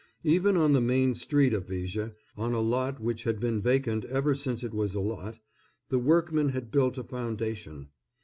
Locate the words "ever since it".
4.05-4.73